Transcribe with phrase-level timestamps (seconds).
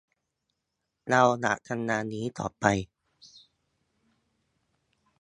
[1.09, 2.65] เราอยากทำงานนี้ต่อไป